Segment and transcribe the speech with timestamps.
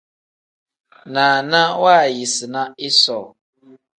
[1.13, 3.27] Naana waayisina isoo.